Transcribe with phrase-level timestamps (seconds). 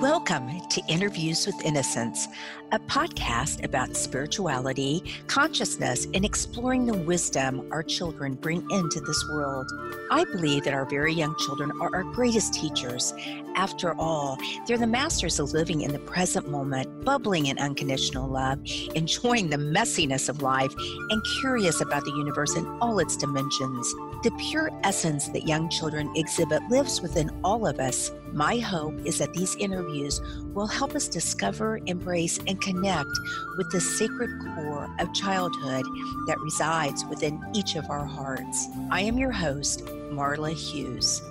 [0.00, 2.26] Welcome to Interviews with Innocence,
[2.72, 9.70] a podcast about spirituality, consciousness, and exploring the wisdom our children bring into this world.
[10.10, 13.12] I believe that our very young children are our greatest teachers.
[13.56, 18.58] After all, they're the masters of living in the present moment, bubbling in unconditional love,
[18.94, 20.72] enjoying the messiness of life,
[21.10, 23.92] and curious about the universe in all its dimensions.
[24.22, 28.12] The pure essence that young children exhibit lives within all of us.
[28.32, 30.20] My hope is that these interviews
[30.54, 33.10] will help us discover, embrace, and connect
[33.56, 35.84] with the sacred core of childhood
[36.26, 38.68] that resides within each of our hearts.
[38.90, 41.22] I am your host, Marla Hughes.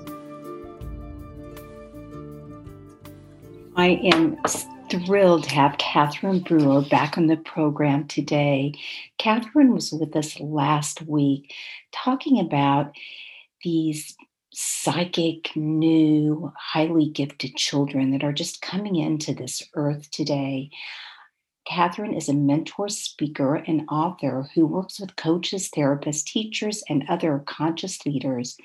[3.79, 4.35] I am
[4.89, 8.73] thrilled to have Kathryn Brewer back on the program today.
[9.17, 11.53] Kathryn was with us last week
[11.93, 12.91] talking about
[13.63, 14.17] these
[14.53, 20.71] psychic, new, highly gifted children that are just coming into this earth today.
[21.65, 27.45] Kathryn is a mentor, speaker, and author who works with coaches, therapists, teachers, and other
[27.47, 28.57] conscious leaders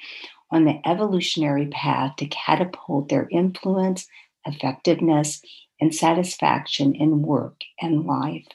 [0.51, 4.09] on the evolutionary path to catapult their influence,
[4.47, 5.43] effectiveness,
[5.81, 8.47] and satisfaction in work and life.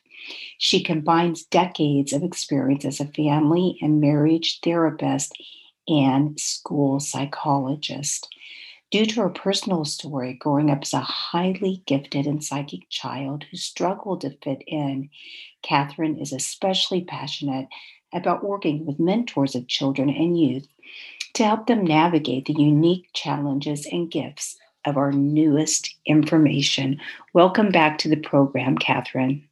[0.58, 5.34] She combines decades of experience as a family and marriage therapist
[5.88, 8.28] and school psychologist.
[8.92, 13.58] Due to her personal story, growing up as a highly gifted and psychic child who
[13.58, 15.10] struggled to fit in,
[15.64, 17.68] Kathryn is especially passionate
[18.12, 20.68] about working with mentors of children and youth
[21.34, 27.00] to help them navigate the unique challenges and gifts of our newest information.
[27.34, 29.44] Welcome back to the program, Kathryn.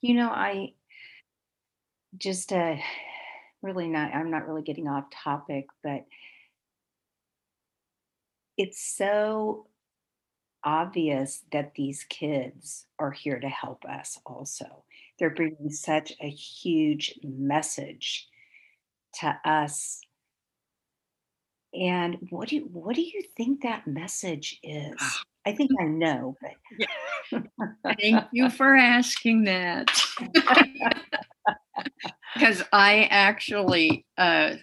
[0.00, 0.72] You know, I
[2.16, 2.76] just uh,
[3.62, 6.06] really not, I'm not really getting off topic, but
[8.56, 9.66] it's so
[10.62, 14.84] obvious that these kids are here to help us also.
[15.18, 18.28] They're bringing such a huge message
[19.20, 20.00] to us.
[21.72, 24.96] And what do you, what do you think that message is?
[25.00, 25.22] Ah.
[25.46, 29.88] I think I know, but Thank you for asking that.
[32.34, 34.54] Because I actually, uh,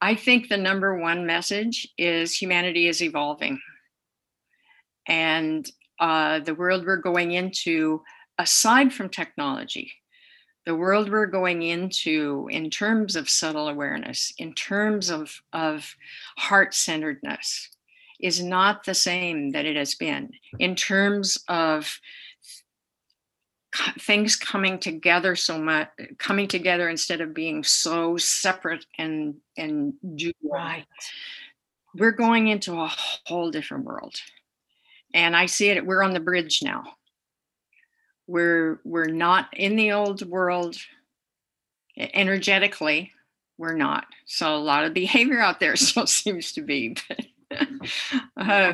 [0.00, 3.60] I think the number one message is humanity is evolving.
[5.06, 5.68] And
[6.00, 8.02] uh, the world we're going into,
[8.38, 9.92] aside from technology,
[10.66, 15.94] the world we're going into in terms of subtle awareness, in terms of, of
[16.38, 17.68] heart centeredness,
[18.20, 22.00] is not the same that it has been in terms of
[23.98, 25.88] things coming together so much
[26.18, 30.32] coming together instead of being so separate and and dual.
[30.44, 30.86] right.
[31.96, 32.86] we're going into a
[33.26, 34.14] whole different world
[35.12, 36.84] and i see it we're on the bridge now
[38.26, 40.76] we're we're not in the old world
[41.96, 43.12] energetically
[43.58, 47.26] we're not so a lot of behavior out there still seems to be but
[47.60, 47.64] uh,
[48.36, 48.72] Yeah.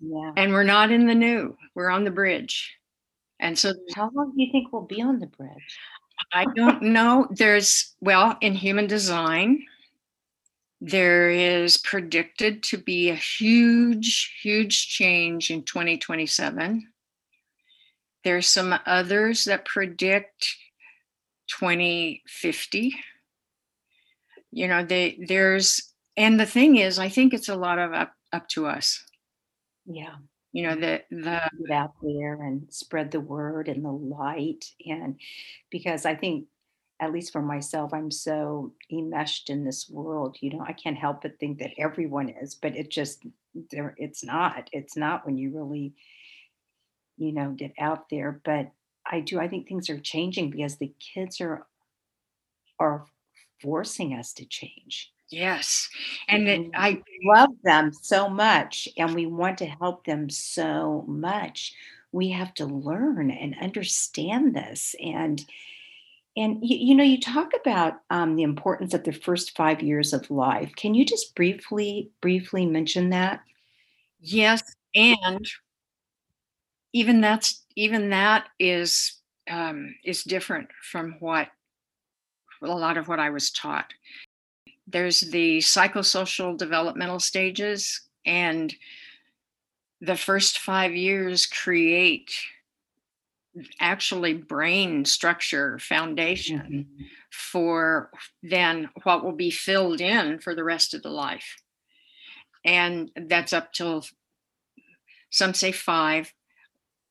[0.00, 0.32] yeah.
[0.36, 2.76] and we're not in the new we're on the bridge
[3.40, 5.78] and so How long do you think we'll be on the bridge?
[6.32, 9.64] i don't know there's well in human design
[10.80, 16.86] there is predicted to be a huge huge change in 2027
[18.24, 20.56] there's some others that predict
[21.48, 22.94] 2050
[24.50, 28.12] you know they there's and the thing is i think it's a lot of up
[28.32, 29.04] up to us
[29.86, 30.16] Yeah.
[30.52, 34.64] you know the the Get out there and spread the word and the light.
[34.86, 35.20] And
[35.70, 36.46] because I think,
[37.00, 41.22] at least for myself, I'm so enmeshed in this world, you know, I can't help
[41.22, 43.24] but think that everyone is, but it just,
[43.70, 44.68] there, it's not.
[44.72, 45.94] It's not when you really,
[47.16, 48.40] you know, get out there.
[48.44, 48.70] But
[49.06, 51.66] I do, I think things are changing because the kids are,
[52.78, 53.06] are
[53.60, 55.10] forcing us to change.
[55.30, 55.88] yes
[56.28, 61.72] and it, i love them so much and we want to help them so much
[62.12, 65.44] we have to learn and understand this and
[66.36, 70.12] and you, you know you talk about um, the importance of the first five years
[70.12, 73.40] of life can you just briefly briefly mention that
[74.20, 74.62] yes
[74.94, 75.46] and
[76.94, 79.20] even that's even that is
[79.50, 81.48] um is different from what
[82.62, 83.92] a lot of what i was taught
[84.86, 88.74] there's the psychosocial developmental stages and
[90.00, 92.32] the first five years create
[93.80, 97.06] actually brain structure foundation Mhm.
[97.30, 98.10] for
[98.42, 101.56] then what will be filled in for the rest of the life
[102.64, 104.04] and that's up till
[105.30, 106.32] some say five,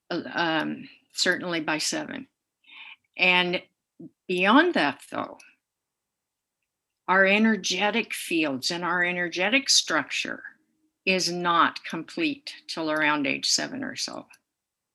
[0.10, 2.28] um, certainly by seven.
[3.18, 3.62] And
[4.28, 5.38] beyond that, though,
[7.08, 10.44] our energetic fields and our energetic structure
[11.06, 14.26] is not complete till around age seven or so.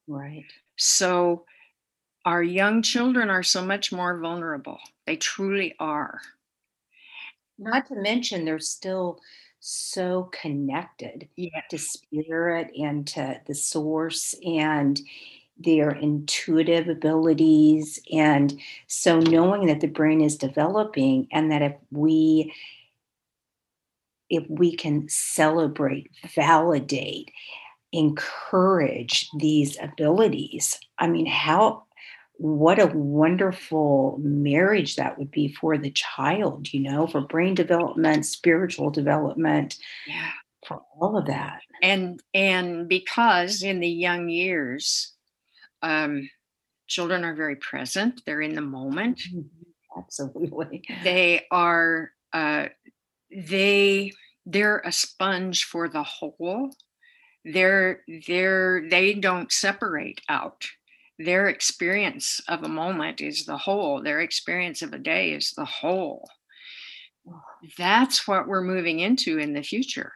[0.06, 0.46] Right.
[0.76, 1.44] So
[2.24, 4.78] our young children are so much more vulnerable.
[5.06, 6.20] They truly are.
[7.58, 9.20] Not to mention, they're still
[9.60, 11.62] so connected Yeah.
[11.70, 15.00] to spirit and to the source and
[15.58, 17.98] their intuitive abilities.
[18.12, 22.52] And so, knowing that the brain is developing and that if we
[24.30, 27.30] if we can celebrate, validate,
[27.92, 31.84] encourage these abilities, I mean, how
[32.38, 38.26] what a wonderful marriage that would be for the child, you know, for brain development,
[38.26, 39.76] spiritual development,
[40.06, 40.30] Yeah.
[40.66, 41.60] for all of that.
[41.82, 45.14] And and because in the young years,
[45.82, 46.30] um,
[46.88, 49.20] children are very present, they're in the moment.
[49.34, 49.48] Mhm.
[49.98, 50.84] Absolutely.
[51.04, 52.68] They are uh
[53.30, 54.12] they
[54.46, 56.70] they're a sponge for the whole.
[57.44, 60.66] They're they're they don't separate out.
[61.18, 64.02] Their experience of a moment is the whole.
[64.02, 66.30] Their experience of a day is the whole.
[67.76, 70.12] That's what we're moving into in the future.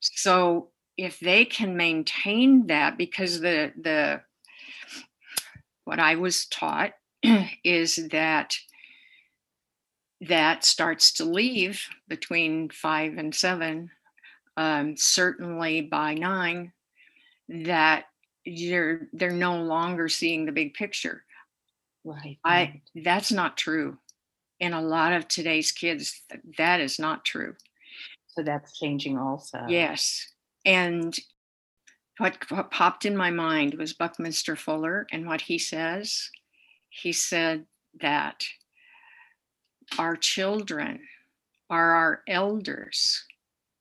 [0.00, 4.20] So if they can maintain that because the the
[5.84, 6.92] what I was taught
[7.64, 8.56] is that
[10.20, 13.90] that starts to leave between five and seven,
[14.56, 16.72] um, certainly by nine,
[17.48, 18.04] that
[18.48, 21.24] you're they're no longer seeing the big picture.
[22.04, 22.38] Right.
[22.44, 23.98] I that's not true.
[24.60, 26.22] In a lot of today's kids,
[26.56, 27.54] that is not true.
[28.28, 29.64] So that's changing also.
[29.68, 30.26] Yes.
[30.64, 31.16] And
[32.18, 36.28] what, what popped in my mind was Buckminster Fuller and what he says.
[36.88, 37.66] He said
[38.00, 38.44] that
[39.98, 41.00] our children
[41.70, 43.24] are our elders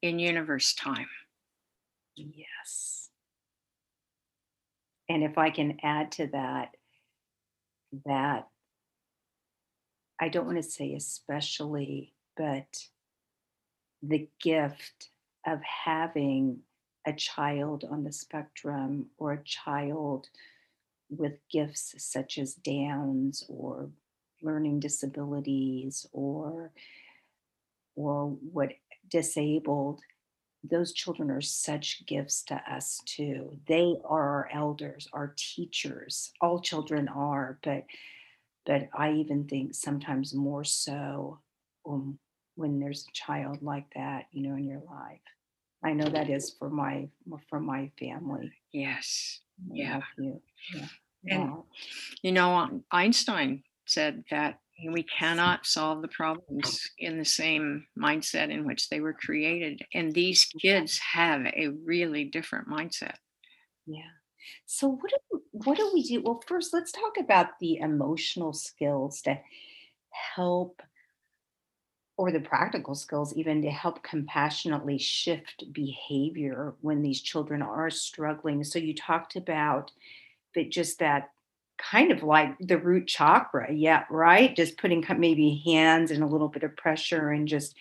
[0.01, 1.09] in universe time.
[2.15, 3.06] Yes.
[5.09, 6.75] And if I can add to that,
[8.05, 8.47] that
[10.19, 12.87] I don't want to say especially, but
[14.01, 15.09] the gift
[15.45, 16.59] of having
[17.05, 20.27] a child on the spectrum or a child
[21.09, 23.89] with gifts such as Downs or
[24.41, 26.71] learning disabilities or
[27.95, 28.73] or what
[29.09, 30.01] disabled
[30.63, 36.59] those children are such gifts to us too they are our elders our teachers all
[36.59, 37.83] children are but
[38.65, 41.39] but i even think sometimes more so
[41.87, 42.17] um,
[42.55, 45.21] when there's a child like that you know in your life
[45.83, 47.07] i know that is for my
[47.49, 49.39] for my family Yes.
[49.71, 50.01] Yeah.
[50.17, 50.39] nephew.
[50.73, 50.87] yeah
[51.29, 51.65] And Wow.
[52.21, 58.65] you know, Einstein said that we cannot solve the problems in the same mindset in
[58.65, 59.83] which they were created.
[59.93, 63.15] And these kids have a really different mindset.
[63.85, 64.01] Yeah.
[64.65, 66.21] So what do what do we do?
[66.21, 69.39] Well, first let's talk about the emotional skills to
[70.35, 70.81] help
[72.17, 78.63] or the practical skills even to help compassionately shift behavior when these children are struggling.
[78.63, 79.91] So you talked about
[80.55, 81.29] that just that
[81.77, 83.71] kind of like the root chakra.
[83.71, 84.55] Yeah, right?
[84.55, 87.75] Just putting maybe hands and a little bit of pressure and just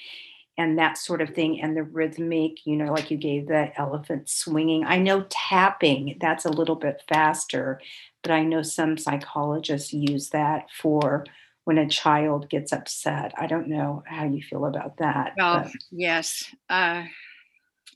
[0.59, 4.27] and that sort of thing and the rhythmic you know like you gave the elephant
[4.27, 7.79] swinging i know tapping that's a little bit faster
[8.23, 11.27] but i know some psychologists use that for
[11.65, 15.73] when a child gets upset i don't know how you feel about that Well, but
[15.91, 16.55] yes.
[16.69, 17.05] Uh,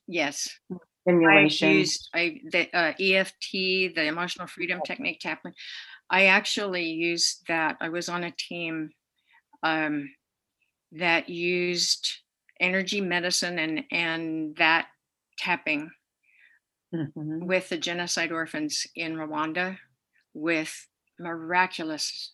[0.07, 0.59] yes.
[1.07, 5.55] I stimulation used I the uh, EFT, the emotional freedom technique tapping.
[6.11, 7.77] I actually used that.
[7.81, 8.91] I was on a team
[9.63, 10.11] um,
[10.93, 12.19] that used
[12.61, 14.89] energy medicine and and that
[15.39, 15.91] tapping
[16.93, 17.47] Mhm.
[17.47, 19.79] with the genocide orphans in Rwanda
[20.35, 20.89] with
[21.19, 22.33] miraculous,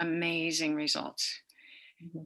[0.00, 1.40] amazing results.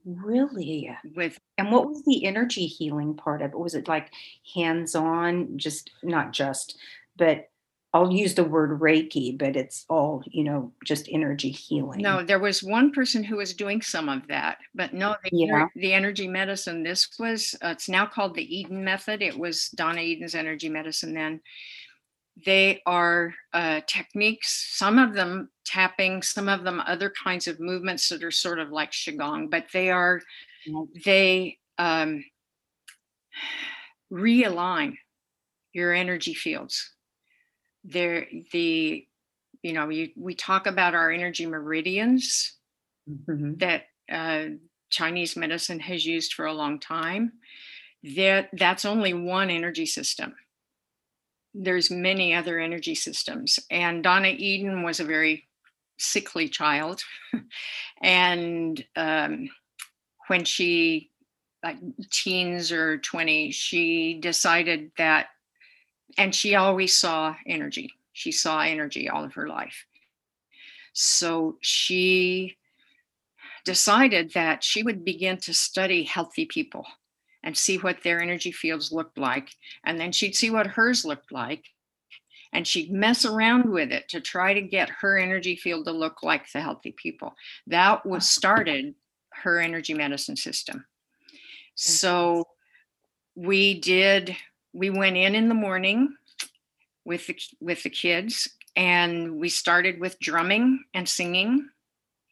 [0.05, 4.13] Really With and what was the energy healing part of it was it like
[4.55, 6.79] hands on just not just
[7.17, 7.51] but
[7.95, 12.39] i'll use the word reiki but it's all you know just energy healing no, there
[12.39, 15.69] was one person who was doing some of that, but no, the, Yeah.
[15.75, 16.83] the energy medicine.
[16.83, 19.23] This was uh, it's now called the Eden method.
[19.23, 21.41] It was Donna Eden's energy medicine then.
[22.45, 28.09] They are uh, techniques, some of them tapping, some of them other kinds of movements
[28.09, 30.21] that are sort of like qigong, but they are
[31.05, 32.25] they um,
[34.13, 34.95] realign
[35.73, 36.93] your energy fields.
[37.85, 39.07] There, the
[39.63, 42.57] you know, you, we talk about our energy meridians
[43.09, 43.55] mm-hmm.
[43.57, 44.55] that uh,
[44.91, 47.33] Chinese medicine has used for a long time.
[48.17, 50.35] That that's only one energy system.
[51.61, 55.49] There's many other energy systems, and Donna Eden was a very
[55.99, 57.03] sickly child,
[58.03, 59.51] and um,
[60.29, 61.11] when she
[61.63, 61.77] like
[62.13, 65.27] teens or 20 she decided that
[66.17, 67.93] and she always saw energy.
[68.13, 69.87] She saw energy all of her life.
[70.93, 72.57] So she
[73.65, 76.87] decided that she would begin to study healthy people
[77.43, 79.51] and see what their energy fields looked like
[79.85, 81.65] and then she'd see what hers looked like
[82.53, 86.23] and she'd mess around with it to try to get her energy field to look
[86.23, 87.35] like the healthy people
[87.67, 88.95] that was started
[89.31, 90.85] her energy medicine system
[91.81, 92.45] so
[93.37, 94.37] we did,
[94.73, 96.13] we went in in the morning
[97.05, 101.69] with the, with the kids and we started with drumming and singing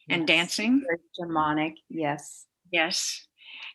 [0.09, 0.19] yes.
[0.19, 0.83] and dancing.
[0.85, 2.47] Very demonic, yes.
[2.73, 3.29] Yes.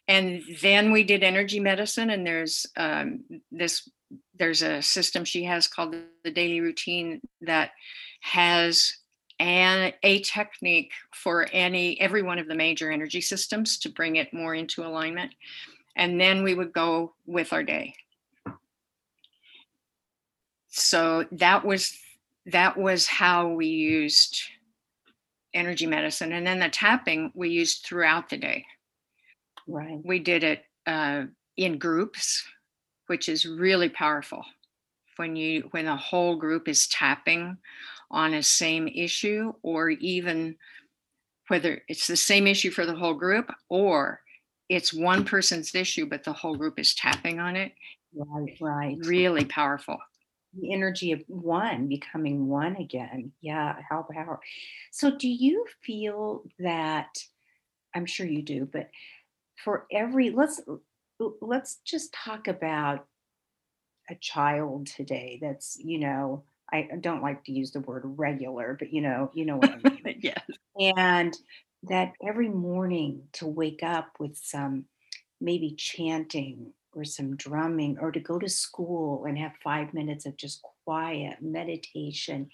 [0.08, 3.90] And then we did energy medicine and there's um, this
[4.38, 7.72] there's a system she has called the daily routine that
[8.22, 8.98] has
[9.40, 14.34] an, a technique for any every one of the major energy systems to bring it
[14.34, 15.34] more into alignment.
[15.96, 17.96] And then we would go with our day.
[20.70, 21.98] So that was
[22.48, 24.42] that was how we used
[25.54, 26.32] energy medicine.
[26.32, 28.66] And then the tapping we used throughout the day
[29.68, 30.00] right.
[30.04, 31.26] We did it uh,
[31.58, 32.44] in groups
[33.12, 34.42] which is really powerful.
[35.18, 37.58] When you when a whole group is tapping
[38.10, 40.56] on a same issue or even
[41.50, 44.22] whether it's the same issue for the whole group or
[44.70, 47.74] it's one person's issue but the whole group is tapping on it
[48.16, 48.98] right right.
[49.02, 49.98] really powerful.
[50.58, 53.34] The energy of one becoming one again.
[53.42, 54.40] Yeah how power
[54.92, 57.10] so do you feel that
[57.94, 58.90] i'm sure you do but
[59.64, 60.62] for every let's
[61.42, 63.06] let's just talk about
[64.10, 68.94] a child today that's you know I don't like to use the word regular, but
[68.94, 70.20] you know, you know what I mean.
[70.22, 70.42] yes.
[70.80, 71.38] And
[71.84, 74.86] that every morning to wake up with some
[75.40, 80.38] maybe chanting or some drumming or to go to school and have five minutes of
[80.38, 82.50] just quiet meditation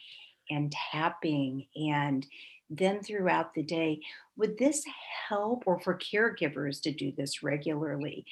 [0.50, 2.26] and tapping and
[2.70, 4.00] then throughout the day
[4.36, 4.84] would this
[5.30, 8.26] help or for caregivers to do this regularly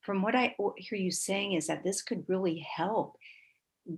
[0.00, 3.16] from what i hear you saying is that this could really help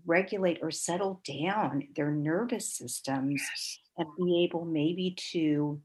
[0.06, 3.78] regulate or settle down their nervous systems yes.
[3.96, 5.80] and be able maybe to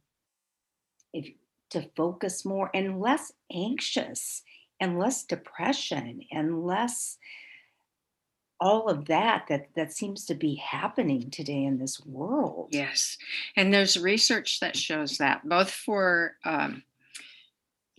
[1.14, 1.30] if,
[1.70, 4.42] to focus more and less anxious
[4.80, 7.18] and less depression and less
[8.64, 13.18] all of that that that seems to be happening today in this world yes
[13.58, 16.82] and there's research that shows that both for um,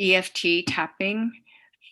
[0.00, 1.30] eft tapping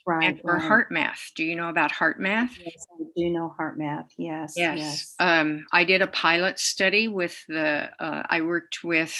[0.07, 0.89] right, and for right.
[0.91, 1.35] HeartMath.
[1.35, 2.51] Do you know about HeartMath?
[2.59, 4.09] Yes, I do know HeartMath.
[4.17, 4.55] Yes.
[4.57, 4.79] Yes.
[4.79, 5.15] yes.
[5.19, 9.15] Um, I did a pilot study with the, uh, I worked with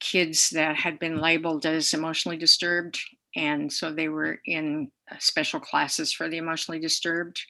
[0.00, 2.98] kids that had been labeled as emotionally disturbed.
[3.36, 7.40] And so they were in special classes for the emotionally disturbed,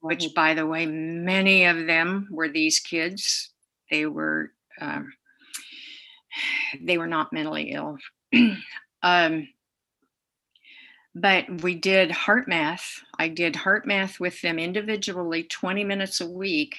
[0.00, 0.34] which, mm-hmm.
[0.34, 3.50] by the way, many of them were these kids.
[3.90, 5.12] They were, um,
[6.82, 7.98] they were not mentally ill.
[9.02, 9.48] um,
[11.14, 16.76] but we did HeartMath I did HeartMath with them individually 20 minutes a week.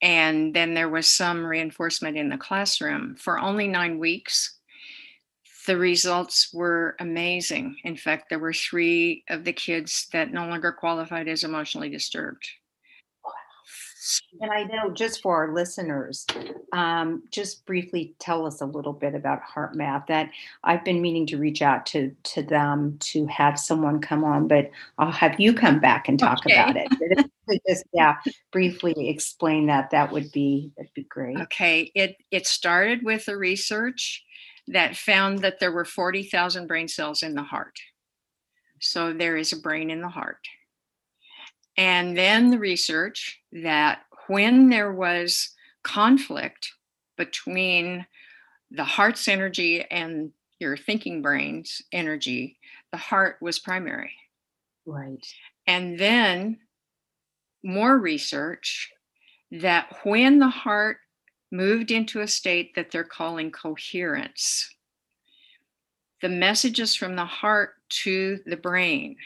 [0.00, 4.55] And then there was some reinforcement in the classroom for only nine weeks.
[5.66, 7.76] The results were amazing.
[7.84, 12.48] In fact, there were three of the kids that no longer qualified as emotionally disturbed.
[14.40, 16.26] And I know just for our listeners,
[16.72, 20.06] um, just briefly tell us a little bit about HeartMath.
[20.06, 20.30] That
[20.62, 24.70] I've been meaning to reach out to to them to have someone come on, but
[24.98, 26.54] I'll have you come back and talk okay.
[26.54, 27.30] about it.
[27.68, 28.16] just yeah,
[28.52, 29.90] briefly explain that.
[29.90, 31.38] That would be that'd be great.
[31.38, 34.22] Okay, it it started with a research
[34.68, 37.78] that found that there were forty thousand brain cells in the heart.
[38.80, 40.40] So there is a brain in the heart.
[41.76, 45.50] And then the research that when there was
[45.82, 46.72] conflict
[47.16, 48.06] between
[48.70, 52.58] the heart's energy and your thinking brain's energy,
[52.92, 54.12] the heart was primary.
[54.84, 55.24] Right.
[55.66, 56.58] And then
[57.62, 58.90] more research
[59.50, 60.98] that when the heart
[61.50, 64.74] moved into a state that they're calling coherence,
[66.22, 69.16] the messages from the heart to the brain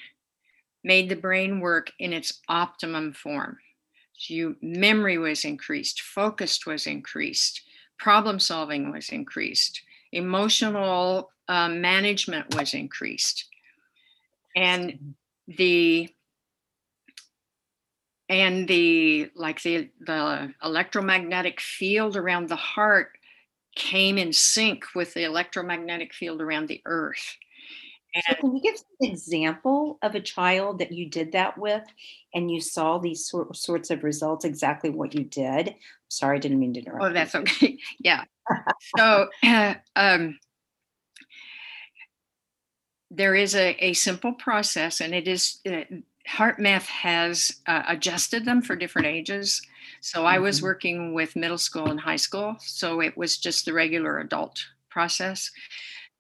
[0.82, 3.58] made the brain work in its optimum form.
[4.18, 7.62] So you, memory was increased, focus was increased,
[7.98, 9.80] problem solving was increased,
[10.12, 13.46] emotional uh, management was increased,
[14.56, 15.14] and
[15.46, 16.08] the
[18.30, 23.18] and the like the the electromagnetic field around the heart
[23.76, 27.36] came in sync with the electromagnetic field around the earth
[28.28, 31.84] so can you give an example of a child that you did that with
[32.34, 35.76] and you saw these sort, sorts of results, exactly what you did?
[36.08, 37.04] Sorry, I didn't mean to interrupt.
[37.04, 37.78] Oh, that's okay.
[38.00, 38.24] Yeah.
[38.96, 40.38] so uh, um,
[43.10, 45.82] there is a, a simple process, and it is uh,
[46.36, 49.60] HeartMath has uh, adjusted them for different ages.
[50.00, 50.66] So I was mm-hmm.
[50.66, 55.50] working with middle school and high school, so it was just the regular adult process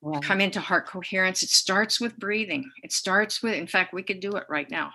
[0.02, 0.22] right.
[0.22, 2.70] come into heart coherence, it starts with breathing.
[2.82, 4.92] It starts with, in fact, we could do it right now.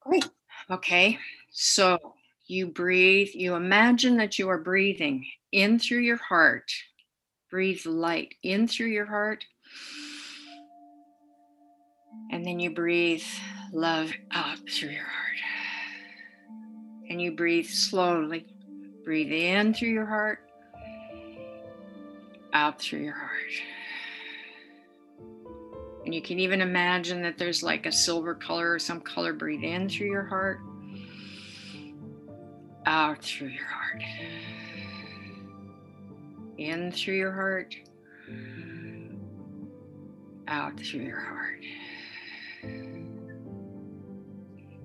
[0.00, 0.28] Great.
[0.70, 1.18] Okay.
[1.50, 2.14] So
[2.46, 6.72] you breathe, you imagine that you are breathing in through your heart.
[7.50, 9.44] Breathe light in through your heart.
[12.30, 13.24] And then you breathe
[13.72, 15.36] love out through your heart.
[17.08, 18.46] And you breathe slowly.
[19.04, 20.48] Breathe in through your heart,
[22.52, 23.32] out through your heart.
[26.04, 29.64] And you can even imagine that there's like a silver color or some color breathe
[29.64, 30.60] in through your heart,
[32.86, 34.02] out through your heart,
[36.58, 37.74] in through your heart,
[40.46, 41.60] out through your heart.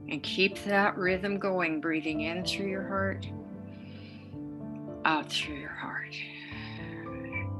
[0.10, 3.28] And keep that rhythm going, breathing in through your heart,
[5.04, 6.16] out through your heart.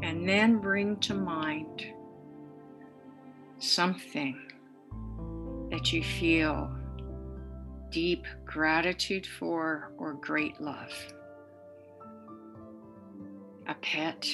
[0.02, 1.86] And then bring to mind
[3.60, 4.40] something
[5.72, 6.72] that you feel
[7.90, 10.94] deep gratitude for or great love.
[13.68, 14.26] A pet,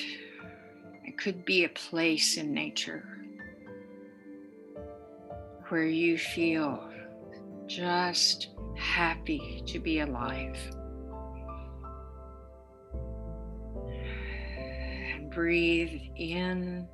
[1.03, 3.03] it could be a place in nature
[5.69, 6.92] where you feel
[7.67, 10.57] just happy to be alive.
[15.15, 16.87] And breathe in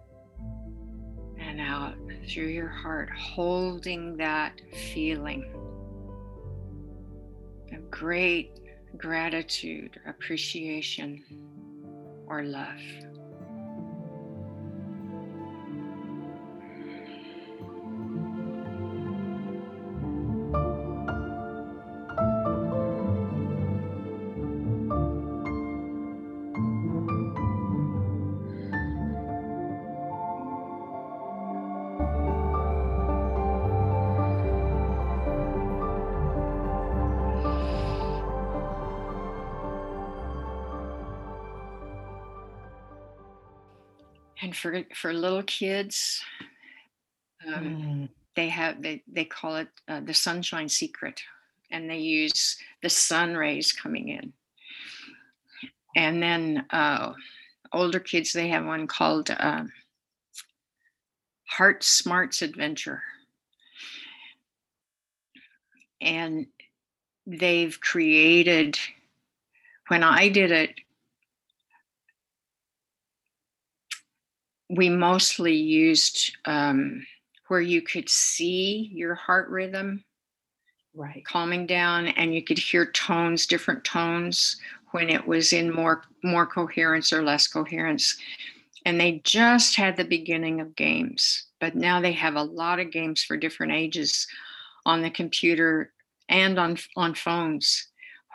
[1.39, 1.95] and out
[2.27, 4.61] through your heart, holding that
[4.93, 5.43] feeling
[7.73, 8.59] of great
[8.97, 11.23] gratitude, appreciation,
[12.27, 12.79] or love.
[44.59, 46.21] For for little kids
[47.47, 48.09] um, mm.
[48.35, 51.21] they have they, they call it uh, the sunshine secret
[51.71, 54.33] and they use the sun rays coming in
[55.95, 57.13] and then uh,
[57.73, 59.63] older kids they have one called uh,
[61.45, 63.01] heart smarts adventure
[66.01, 66.45] and
[67.25, 68.77] they've created
[69.87, 70.79] when i did it
[74.69, 77.05] we mostly used um,
[77.47, 80.03] where you could see your heart rhythm
[80.93, 81.25] right.
[81.25, 84.57] calming down and you could hear tones different tones
[84.91, 88.17] when it was in more more coherence or less coherence.
[88.85, 92.91] And they just had the beginning of games but now they have a lot of
[92.91, 94.27] games for different ages
[94.85, 95.91] on the computer
[96.29, 97.87] and on on phones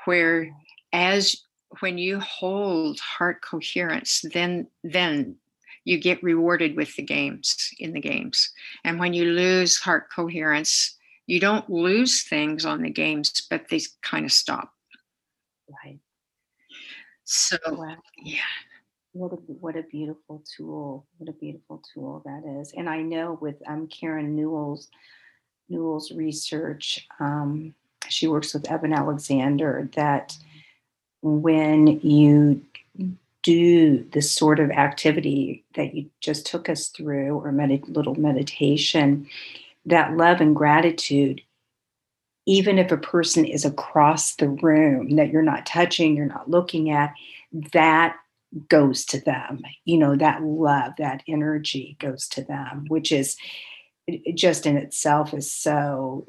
[0.04, 0.54] where
[0.92, 1.36] as
[1.80, 5.36] when you hold heart coherence then then
[5.84, 8.50] you get rewarded with the games in the games.
[8.84, 13.80] And when you lose heart coherence, you don't lose things on the games, but they
[14.02, 14.72] kind of stop.
[15.84, 15.98] Right.
[17.24, 17.96] So, wow.
[18.22, 18.40] yeah.
[19.12, 21.06] What a, what a beautiful tool.
[21.18, 22.72] What a beautiful tool that is.
[22.76, 24.88] And I know with um, Karen Newell's,
[25.68, 27.74] Newell's research, um,
[28.08, 30.36] she works with Eben Alexander, that
[31.22, 32.62] when you
[33.44, 39.28] do the sort of activity that you just took us through, or med- little meditation,
[39.86, 41.42] that love and gratitude,
[42.46, 46.90] even if a person is across the room that you're not touching, you're not looking
[46.90, 47.12] at,
[47.72, 48.16] that
[48.68, 49.62] goes to them.
[49.84, 53.36] You know, that love, that energy goes to them, which is
[54.34, 56.26] just in itself is so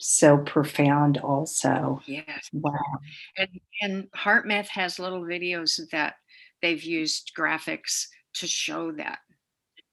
[0.00, 2.00] so profound also.
[2.06, 2.48] Yes.
[2.52, 2.78] Wow.
[3.36, 3.48] And
[3.82, 6.14] and HeartMath has little videos that
[6.62, 9.18] they've used graphics to show that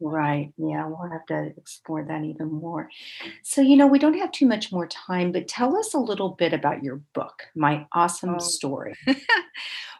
[0.01, 0.51] Right.
[0.57, 2.89] Yeah, we'll have to explore that even more.
[3.43, 6.31] So, you know, we don't have too much more time, but tell us a little
[6.31, 8.93] bit about your book, My Awesome oh Story.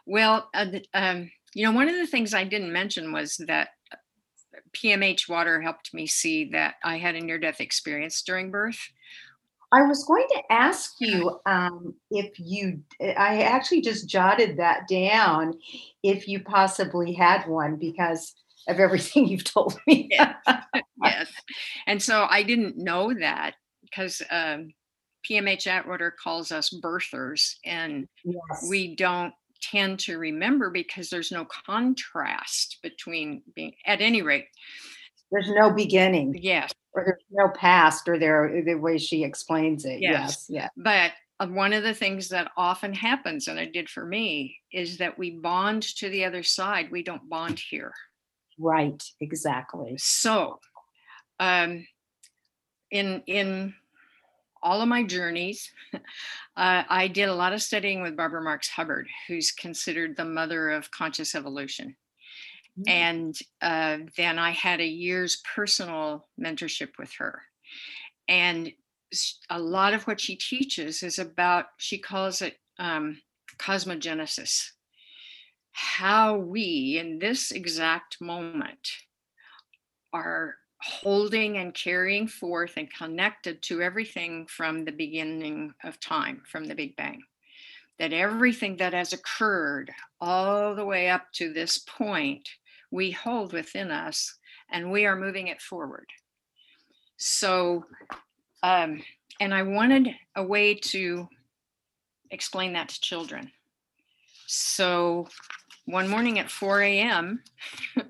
[0.06, 3.68] well uh, um, you know one of the things i didn't mention was that
[4.72, 8.78] PMH Atwater helped me see that i had a near death experience during birth
[9.76, 15.52] I was going to ask you um, if you, I actually just jotted that down,
[16.02, 18.32] if you possibly had one because
[18.68, 20.08] of everything you've told me.
[20.10, 20.34] yes.
[21.02, 21.30] yes.
[21.86, 24.72] And so I didn't know that because um,
[25.28, 28.66] PMH Atwater calls us birthers, and yes.
[28.70, 34.46] we don't tend to remember because there's no contrast between being, at any rate,
[35.30, 36.38] there's no beginning.
[36.40, 36.72] Yes.
[36.96, 40.00] Or there's no past, or there the way she explains it.
[40.00, 40.46] Yes.
[40.48, 40.48] yes.
[40.48, 40.68] Yeah.
[40.82, 44.96] But uh, one of the things that often happens, and it did for me, is
[44.96, 46.90] that we bond to the other side.
[46.90, 47.92] We don't bond here.
[48.58, 49.96] Right, exactly.
[49.98, 50.58] So,
[51.38, 51.86] um,
[52.90, 53.74] in in
[54.62, 55.98] all of my journeys, uh,
[56.56, 60.90] I did a lot of studying with Barbara Marx Hubbard, who's considered the mother of
[60.90, 61.94] conscious evolution.
[62.78, 62.88] Mm-hmm.
[62.88, 67.42] And uh, then I had a year's personal mentorship with her.
[68.28, 68.72] And
[69.50, 73.20] a lot of what she teaches is about, she calls it um,
[73.58, 74.70] cosmogenesis
[75.76, 78.88] how we, in this exact moment,
[80.10, 86.64] are holding and carrying forth and connected to everything from the beginning of time, from
[86.64, 87.22] the Big Bang.
[87.98, 92.48] That everything that has occurred all the way up to this point,
[92.96, 94.38] we hold within us
[94.72, 96.06] and we are moving it forward.
[97.18, 97.84] So,
[98.62, 99.02] um,
[99.38, 101.28] and I wanted a way to
[102.30, 103.52] explain that to children.
[104.46, 105.28] So
[105.84, 107.42] one morning at 4 a.m.,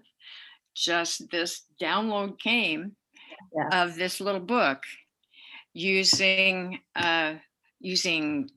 [0.74, 2.94] just this download came
[3.54, 3.84] yeah.
[3.84, 4.84] of this little book
[5.72, 7.34] using uh,
[7.80, 8.50] using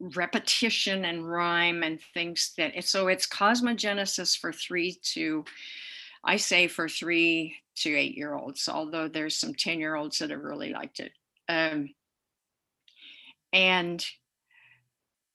[0.00, 5.44] repetition and rhyme and things that so it's cosmogenesis for three to
[6.24, 10.30] i say for three to eight year olds although there's some 10 year olds that
[10.30, 11.12] have really liked it.
[11.48, 11.90] Um,
[13.52, 14.04] and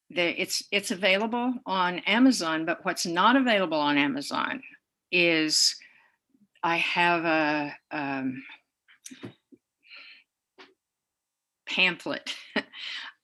[0.10, 4.62] the, it's it's available on Amazon, but what's not available on Amazon
[5.12, 5.75] is
[6.63, 8.43] I have a um,
[11.67, 12.36] pamphlet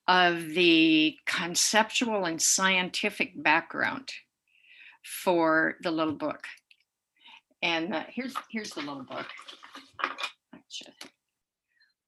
[0.07, 4.11] of the conceptual and scientific background
[5.03, 6.45] for the little book.
[7.61, 9.27] And uh, here's here's the little book.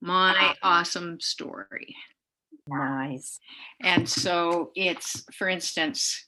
[0.01, 1.95] My awesome story.
[2.67, 3.39] Nice.
[3.82, 6.25] And so it's, for instance,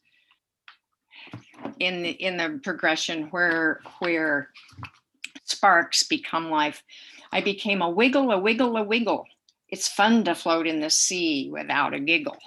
[1.80, 4.50] in the in the progression where where
[5.44, 6.84] sparks become life,
[7.32, 9.26] I became a wiggle, a wiggle, a wiggle.
[9.70, 12.38] It's fun to float in the sea without a giggle.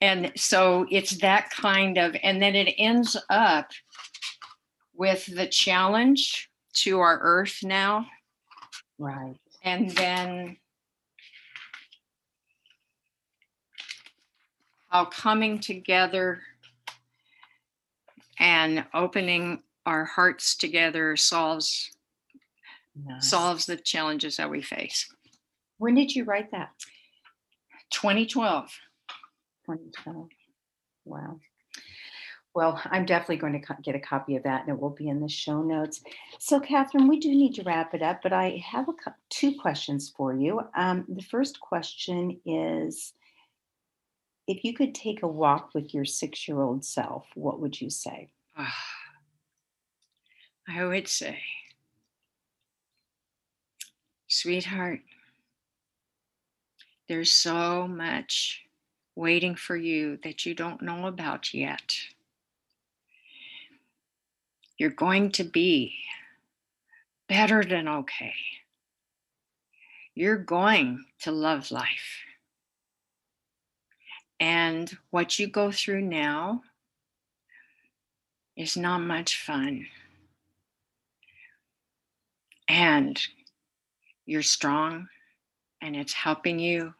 [0.00, 3.70] and so it's that kind of, and then it ends up
[4.94, 8.06] with the challenge to our earth now.
[8.98, 9.36] Right.
[9.62, 10.56] And then
[14.88, 16.40] how coming together
[18.38, 21.90] and opening our hearts together solves
[23.04, 23.28] nice.
[23.28, 25.12] solves the challenges that we face.
[25.78, 26.70] When did you write that?
[27.90, 28.70] 2012.
[29.66, 30.28] 2012.
[31.04, 31.40] Wow.
[32.54, 35.20] Well, I'm definitely going to get a copy of that and it will be in
[35.20, 36.00] the show notes.
[36.38, 38.92] So, Kathryn, we do need to wrap it up, but I have a,
[39.28, 40.62] two questions for you.
[40.74, 43.12] Um, the first question is
[44.46, 47.90] if you could take a walk with your six year old self, what would you
[47.90, 48.30] say?
[50.68, 51.38] I would say,
[54.36, 55.00] sweetheart,
[57.08, 58.66] there's so much
[59.14, 61.96] waiting for you that you don't know about yet.
[64.76, 65.94] You're going to be
[67.30, 68.34] better than okay.
[70.14, 72.24] You're going to love life.
[74.38, 76.62] And what you go through now
[78.54, 79.86] is not much fun.
[82.68, 83.18] And
[84.26, 85.08] you're strong
[85.80, 86.92] and it's helping you.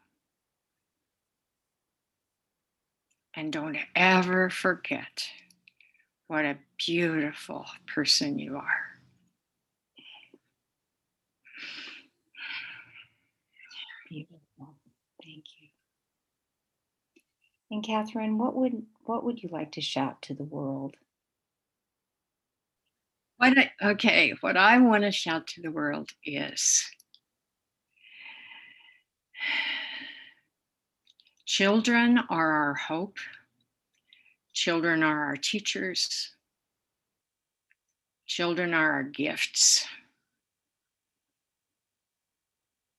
[3.35, 5.29] And don't ever forget
[6.29, 8.87] what a beautiful person you are.
[14.09, 14.77] Beautiful.
[15.23, 15.69] Thank you.
[17.71, 20.97] And Kathryn, what would what would you like to shout to the world?
[23.39, 26.89] What I, okay, what I want to shout to the world is
[31.45, 33.19] children are our hope.
[34.53, 36.31] Children are our teachers.
[38.27, 39.87] Children are our gifts.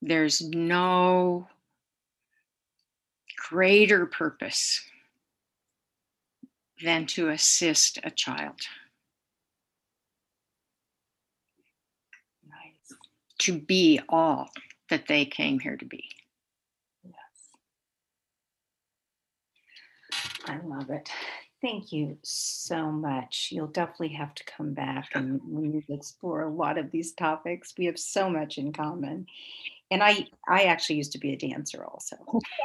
[0.01, 1.47] There's no
[3.49, 4.81] greater purpose
[6.83, 8.61] than to assist a child.
[12.47, 12.97] Nice.
[13.39, 14.49] To be all
[14.89, 16.03] that they came here to be.
[20.47, 21.09] I love it.
[21.61, 23.49] Thank you so much.
[23.51, 27.73] You'll definitely have to come back and we explore a lot of these topics.
[27.77, 29.25] We have so much in common.
[29.89, 32.17] And I I actually used to be a dancer also.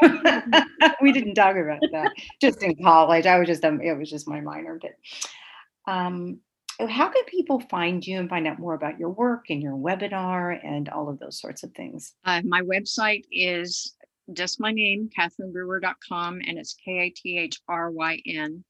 [1.01, 3.27] we didn't talk about that just in college.
[3.27, 6.41] I was just um, it was just my minor but um
[6.89, 10.59] how can people find you and find out more about your work and your webinar
[10.65, 12.15] and all of those sorts of things?
[12.25, 13.95] Uh, my website is
[14.33, 18.65] just my name, kathrynbrewer.com, and it's K A T H R Y N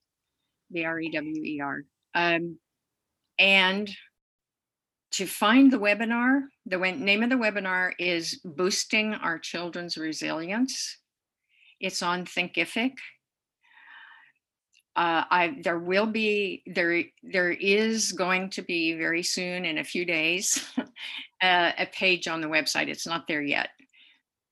[0.72, 1.84] B R E W E R.
[2.14, 2.58] Um,
[3.38, 3.90] and
[5.12, 10.98] to find the webinar, the name of the webinar is Boosting Our Children's Resilience.
[11.80, 12.92] It's on Thinkific.
[14.94, 19.84] Uh, I there will be there there is going to be very soon in a
[19.84, 20.62] few days
[21.42, 22.88] uh, a page on the website.
[22.88, 23.70] It's not there yet,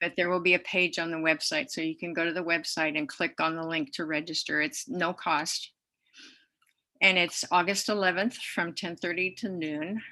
[0.00, 2.42] but there will be a page on the website, so you can go to the
[2.42, 4.60] website and click on the link to register.
[4.60, 5.72] It's no cost,
[7.00, 10.02] and it's August 11th from 10:30 to noon,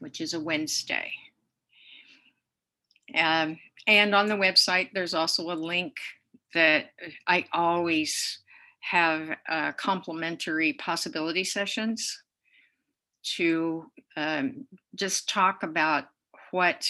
[0.00, 1.12] which is a Wednesday.
[3.14, 5.96] Um, and on the website, there's also a link
[6.54, 6.90] that
[7.26, 8.38] I always
[8.80, 12.22] have uh, complimentary possibility sessions
[13.36, 16.04] to um, just talk about
[16.50, 16.86] what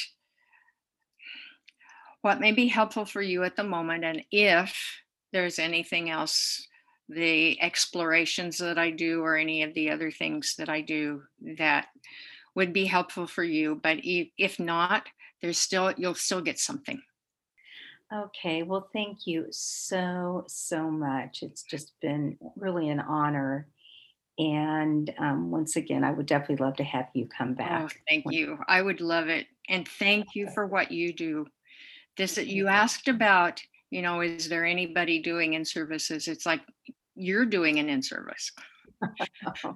[2.22, 5.00] what may be helpful for you at the moment and if
[5.32, 6.66] there's anything else
[7.08, 11.22] the explorations that i do or any of the other things that i do
[11.56, 11.88] that
[12.54, 15.08] would be helpful for you but if not
[15.40, 17.00] there's still you'll still get something
[18.12, 21.42] Okay, well, thank you so, so much.
[21.42, 23.68] It's just been really an honor.
[24.38, 28.00] And um, once again, I would definitely love to have you come Oh, back.
[28.08, 28.58] thank you.
[28.68, 29.46] I would love it.
[29.68, 31.46] And thank you for what you do.
[32.16, 36.28] This, you asked about, you know, is there anybody doing in services?
[36.28, 36.60] It's like
[37.14, 38.52] you're doing an in service.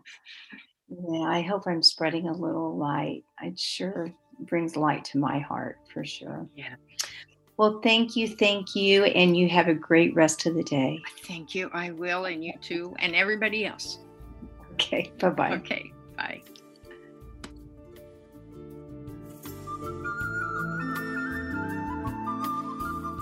[0.88, 3.24] Yeah, I hope I'm spreading a little light.
[3.42, 6.46] It sure brings light to my heart for sure.
[6.54, 6.76] Yeah.
[7.56, 11.00] Well, thank you, thank you, and you have a great rest of the day.
[11.24, 11.70] Thank you.
[11.72, 12.26] I will.
[12.26, 12.94] And you too.
[12.98, 13.98] And everybody else.
[14.72, 15.52] Okay, bye bye.
[15.54, 15.92] Okay.
[16.16, 16.42] Bye.